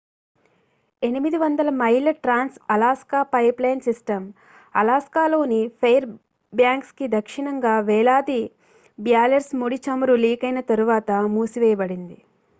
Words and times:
800 1.01 1.41
మైళ్ళ 1.79 2.11
trans 2.21 2.55
Alaska 2.69 3.19
pipe 3.33 3.59
line 3.61 3.83
system 3.87 4.25
అలాస్కాలోని 4.75 5.59
fair 5.81 6.07
banks 6.53 6.91
కి 6.93 7.07
దక్షిణంగా 7.15 7.75
వేలాది 7.89 8.41
బ్యారెల్స్ 8.99 9.53
ముడి 9.61 9.79
చమురు 9.85 10.17
లీకైన 10.25 10.61
తరువాత 10.71 11.11
మూసివేయబడింది 11.35 12.19